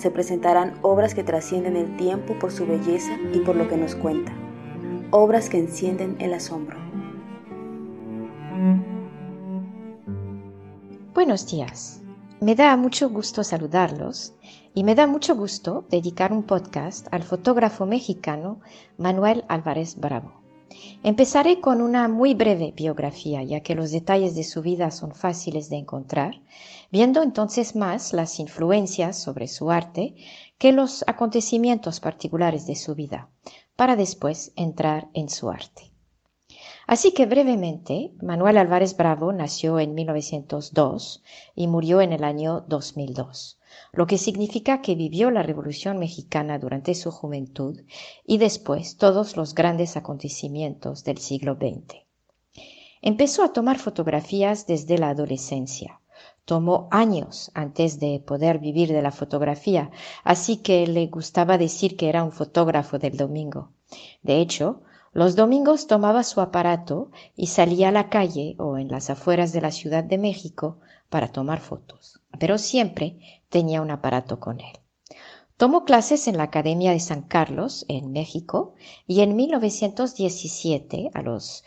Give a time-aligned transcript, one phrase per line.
[0.00, 3.94] Se presentarán obras que trascienden el tiempo por su belleza y por lo que nos
[3.94, 4.32] cuenta.
[5.10, 6.78] Obras que encienden el asombro.
[11.12, 12.00] Buenos días.
[12.40, 14.32] Me da mucho gusto saludarlos
[14.72, 18.60] y me da mucho gusto dedicar un podcast al fotógrafo mexicano
[18.96, 20.39] Manuel Álvarez Bravo.
[21.02, 25.70] Empezaré con una muy breve biografía, ya que los detalles de su vida son fáciles
[25.70, 26.42] de encontrar,
[26.90, 30.14] viendo entonces más las influencias sobre su arte
[30.58, 33.30] que los acontecimientos particulares de su vida,
[33.76, 35.90] para después entrar en su arte.
[36.90, 41.22] Así que brevemente, Manuel Álvarez Bravo nació en 1902
[41.54, 43.60] y murió en el año 2002
[43.92, 47.80] lo que significa que vivió la Revolución mexicana durante su juventud
[48.26, 51.98] y después todos los grandes acontecimientos del siglo XX.
[53.02, 56.00] Empezó a tomar fotografías desde la adolescencia.
[56.44, 59.92] Tomó años antes de poder vivir de la fotografía,
[60.24, 63.70] así que le gustaba decir que era un fotógrafo del domingo.
[64.24, 64.82] De hecho,
[65.12, 69.60] los domingos tomaba su aparato y salía a la calle o en las afueras de
[69.60, 70.78] la Ciudad de México
[71.08, 73.18] para tomar fotos, pero siempre
[73.48, 74.78] tenía un aparato con él.
[75.56, 78.74] Tomó clases en la Academia de San Carlos, en México,
[79.06, 81.64] y en 1917, a los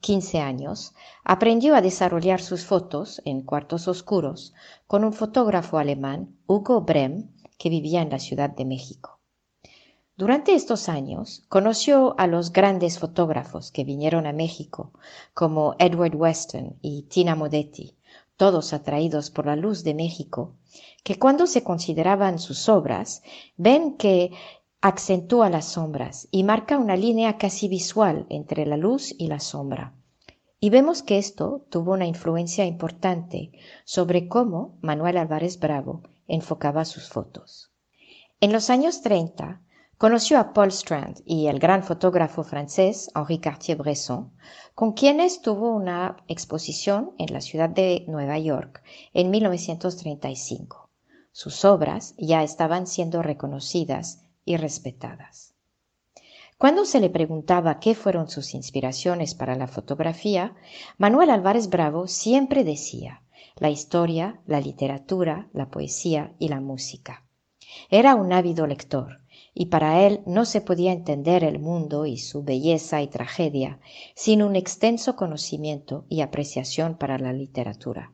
[0.00, 0.94] 15 años,
[1.24, 4.54] aprendió a desarrollar sus fotos en cuartos oscuros
[4.86, 9.13] con un fotógrafo alemán, Hugo Brem, que vivía en la Ciudad de México.
[10.16, 14.92] Durante estos años conoció a los grandes fotógrafos que vinieron a México,
[15.34, 17.96] como Edward Weston y Tina Modetti,
[18.36, 20.54] todos atraídos por la luz de México,
[21.02, 23.24] que cuando se consideraban sus obras,
[23.56, 24.30] ven que
[24.80, 29.94] acentúa las sombras y marca una línea casi visual entre la luz y la sombra.
[30.60, 33.50] Y vemos que esto tuvo una influencia importante
[33.84, 37.72] sobre cómo Manuel Álvarez Bravo enfocaba sus fotos.
[38.40, 39.60] En los años 30
[39.98, 44.32] conoció a Paul Strand y el gran fotógrafo francés Henri Cartier-Bresson,
[44.74, 50.90] con quienes tuvo una exposición en la ciudad de Nueva York en 1935.
[51.32, 55.54] Sus obras ya estaban siendo reconocidas y respetadas.
[56.58, 60.54] Cuando se le preguntaba qué fueron sus inspiraciones para la fotografía,
[60.98, 63.22] Manuel Álvarez Bravo siempre decía
[63.56, 67.24] la historia, la literatura, la poesía y la música.
[67.90, 69.23] Era un ávido lector
[69.54, 73.78] y para él no se podía entender el mundo y su belleza y tragedia
[74.14, 78.12] sin un extenso conocimiento y apreciación para la literatura.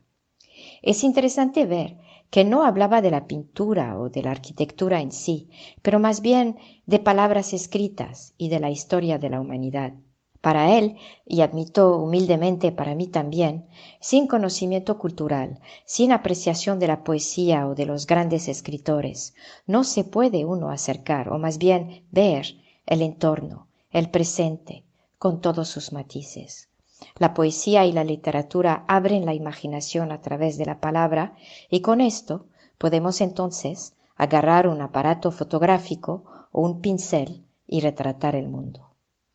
[0.83, 1.97] Es interesante ver
[2.29, 5.49] que no hablaba de la pintura o de la arquitectura en sí,
[5.81, 9.93] pero más bien de palabras escritas y de la historia de la humanidad.
[10.41, 13.67] Para él, y admito humildemente para mí también,
[13.99, 19.35] sin conocimiento cultural, sin apreciación de la poesía o de los grandes escritores,
[19.67, 22.55] no se puede uno acercar, o más bien ver,
[22.87, 24.83] el entorno, el presente,
[25.19, 26.69] con todos sus matices.
[27.17, 31.35] La poesía y la literatura abren la imaginación a través de la palabra
[31.69, 32.47] y con esto
[32.79, 38.90] podemos entonces agarrar un aparato fotográfico o un pincel y retratar el mundo.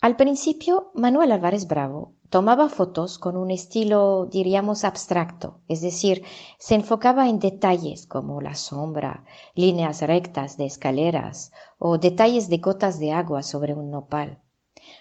[0.06, 6.22] Al principio, Manuel Álvarez Bravo tomaba fotos con un estilo, diríamos, abstracto, es decir,
[6.60, 9.24] se enfocaba en detalles como la sombra,
[9.56, 14.40] líneas rectas de escaleras o detalles de gotas de agua sobre un nopal.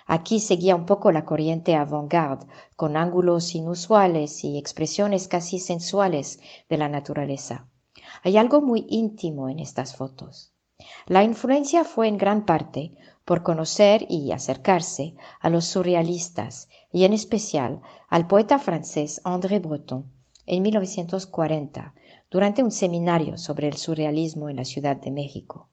[0.07, 6.79] Aquí seguía un poco la corriente avant-garde, con ángulos inusuales y expresiones casi sensuales de
[6.79, 7.69] la naturaleza.
[8.23, 10.54] Hay algo muy íntimo en estas fotos.
[11.07, 12.93] La influencia fue en gran parte
[13.25, 20.11] por conocer y acercarse a los surrealistas y en especial al poeta francés André Breton
[20.45, 21.93] en 1940
[22.29, 25.69] durante un seminario sobre el surrealismo en la Ciudad de México.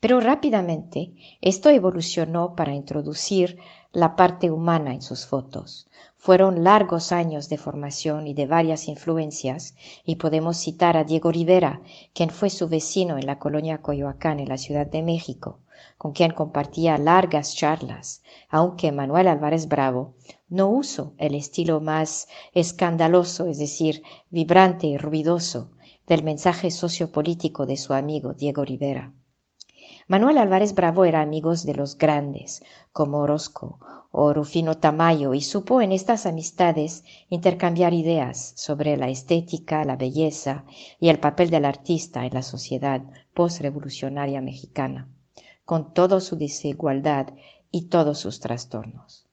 [0.00, 3.58] Pero rápidamente esto evolucionó para introducir
[3.96, 5.88] la parte humana en sus fotos.
[6.18, 11.80] Fueron largos años de formación y de varias influencias, y podemos citar a Diego Rivera,
[12.12, 15.60] quien fue su vecino en la colonia Coyoacán en la Ciudad de México,
[15.96, 20.12] con quien compartía largas charlas, aunque Manuel Álvarez Bravo
[20.50, 25.70] no usó el estilo más escandaloso, es decir, vibrante y ruidoso,
[26.06, 29.14] del mensaje sociopolítico de su amigo Diego Rivera.
[30.08, 32.62] Manuel Álvarez Bravo era amigo de los grandes,
[32.92, 33.80] como Orozco
[34.12, 40.64] o Rufino Tamayo, y supo en estas amistades intercambiar ideas sobre la estética, la belleza
[41.00, 43.02] y el papel del artista en la sociedad
[43.34, 45.08] postrevolucionaria mexicana,
[45.64, 47.34] con toda su desigualdad
[47.72, 49.26] y todos sus trastornos.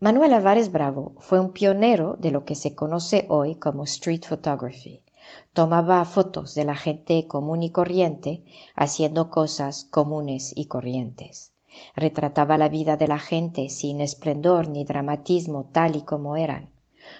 [0.00, 5.05] Manuel Álvarez Bravo fue un pionero de lo que se conoce hoy como street photography
[5.52, 8.44] Tomaba fotos de la gente común y corriente
[8.74, 11.52] haciendo cosas comunes y corrientes.
[11.94, 16.70] Retrataba la vida de la gente sin esplendor ni dramatismo tal y como eran.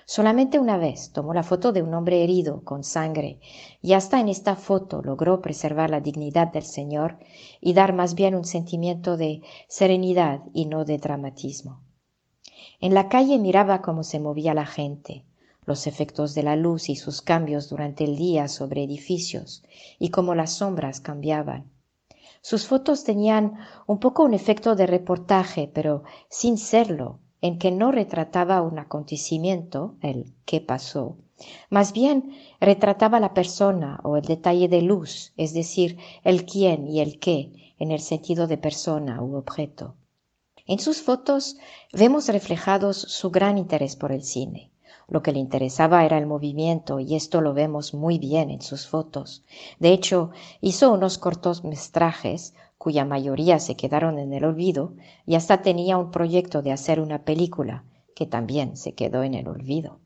[0.05, 3.41] Solamente una vez tomó la foto de un hombre herido con sangre
[3.83, 7.19] y hasta en esta foto logró preservar la dignidad del Señor
[7.61, 11.83] y dar más bien un sentimiento de serenidad y no de dramatismo.
[12.81, 15.25] En la calle miraba cómo se movía la gente,
[15.67, 19.63] los efectos de la luz y sus cambios durante el día sobre edificios
[19.99, 21.71] y cómo las sombras cambiaban.
[22.41, 27.93] Sus fotos tenían un poco un efecto de reportaje, pero sin serlo, en que no
[27.93, 31.19] retrataba un acontecimiento, el qué pasó,
[31.69, 37.01] más bien retrataba la persona o el detalle de luz, es decir, el quién y
[37.01, 39.97] el qué, en el sentido de persona u objeto.
[40.67, 41.59] En sus fotos
[41.93, 44.73] vemos reflejados su gran interés por el cine.
[45.09, 48.89] Lo que le interesaba era el movimiento y esto lo vemos muy bien en sus
[48.89, 49.45] fotos.
[49.79, 50.31] De hecho,
[50.61, 54.95] hizo unos cortos metrajes cuya mayoría se quedaron en el olvido
[55.25, 57.85] y hasta tenía un proyecto de hacer una película
[58.17, 60.01] que también se quedó en el olvido.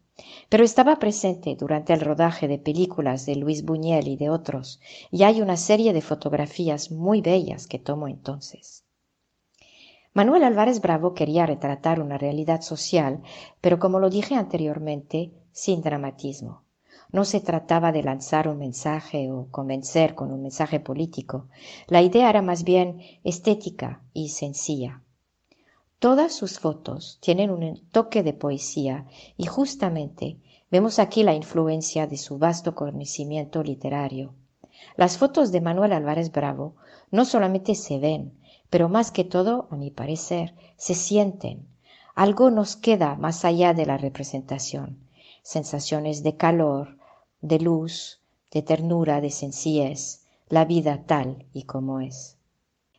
[0.50, 4.80] Pero estaba presente durante el rodaje de películas de Luis Buñuel y de otros,
[5.10, 8.84] y hay una serie de fotografías muy bellas que tomó entonces.
[10.12, 13.22] Manuel Álvarez Bravo quería retratar una realidad social,
[13.60, 16.64] pero como lo dije anteriormente, sin dramatismo.
[17.12, 21.46] No se trataba de lanzar un mensaje o convencer con un mensaje político.
[21.86, 25.02] La idea era más bien estética y sencilla.
[26.00, 29.06] Todas sus fotos tienen un toque de poesía
[29.36, 30.38] y justamente
[30.72, 34.34] vemos aquí la influencia de su vasto conocimiento literario.
[34.96, 36.74] Las fotos de Manuel Álvarez Bravo
[37.12, 38.39] no solamente se ven,
[38.70, 41.66] pero más que todo, a mi parecer, se sienten.
[42.14, 44.98] Algo nos queda más allá de la representación.
[45.42, 46.96] Sensaciones de calor,
[47.40, 48.20] de luz,
[48.52, 52.36] de ternura, de sencillez, la vida tal y como es.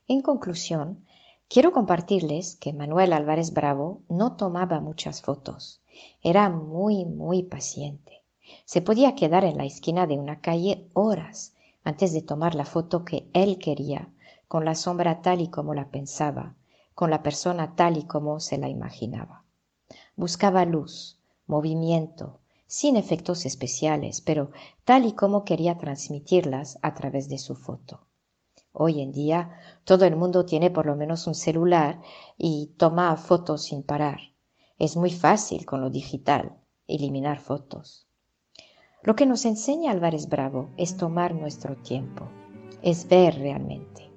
[0.07, 1.06] En conclusión,
[1.47, 5.81] quiero compartirles que Manuel Álvarez Bravo no tomaba muchas fotos.
[6.21, 8.21] Era muy, muy paciente.
[8.65, 11.53] Se podía quedar en la esquina de una calle horas
[11.83, 14.09] antes de tomar la foto que él quería
[14.51, 16.57] con la sombra tal y como la pensaba,
[16.94, 19.45] con la persona tal y como se la imaginaba.
[20.18, 24.52] Buscaba luz, movimiento, sin efectos especiales, pero
[24.83, 28.02] tal y como quería transmitirlas a través de su foto.
[28.73, 32.02] Hoy en día todo el mundo tiene por lo menos un celular
[32.37, 34.19] y toma fotos sin parar.
[34.78, 38.06] Es muy fácil con lo digital eliminar fotos.
[39.02, 42.28] Lo que nos enseña Álvarez Bravo es tomar nuestro tiempo,
[42.81, 44.10] es ver realmente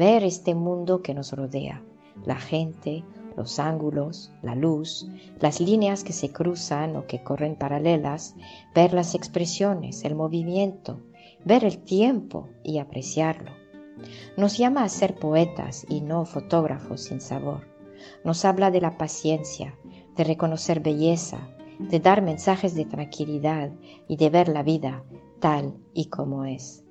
[0.00, 1.84] ver este mundo que nos rodea,
[2.24, 3.04] la gente,
[3.36, 5.06] los ángulos, la luz,
[5.40, 8.34] las líneas que se cruzan o que corren paralelas,
[8.74, 11.00] ver las expresiones, el movimiento,
[11.44, 13.50] ver el tiempo y apreciarlo.
[14.38, 17.68] Nos llama a ser poetas y no fotógrafos sin sabor.
[18.24, 19.78] Nos habla de la paciencia,
[20.16, 21.46] de reconocer belleza,
[21.78, 23.70] de dar mensajes de tranquilidad
[24.08, 25.04] y de ver la vida
[25.40, 26.86] tal y como es.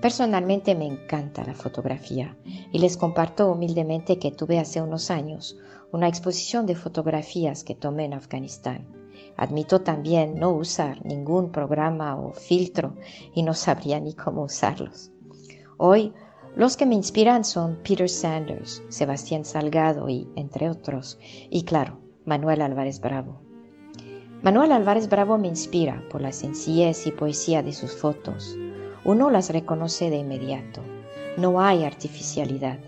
[0.00, 2.36] Personalmente me encanta la fotografía
[2.72, 5.58] y les comparto humildemente que tuve hace unos años
[5.92, 8.86] una exposición de fotografías que tomé en Afganistán.
[9.36, 12.96] Admito también no usar ningún programa o filtro
[13.34, 15.10] y no sabría ni cómo usarlos.
[15.76, 16.12] Hoy
[16.54, 21.18] los que me inspiran son Peter Sanders, Sebastián Salgado y, entre otros,
[21.50, 23.40] y claro, Manuel Álvarez Bravo.
[24.42, 28.56] Manuel Álvarez Bravo me inspira por la sencillez y poesía de sus fotos,
[29.04, 30.80] uno las reconoce de inmediato.
[31.36, 32.78] No hay artificialidad.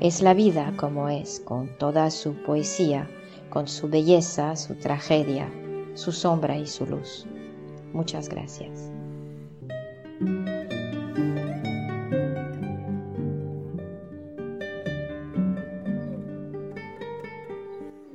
[0.00, 3.08] Es la vida como es, con toda su poesía,
[3.50, 5.50] con su belleza, su tragedia,
[5.94, 7.26] su sombra y su luz.
[7.92, 8.90] Muchas gracias.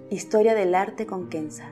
[0.09, 1.71] Historia del arte con Kenza.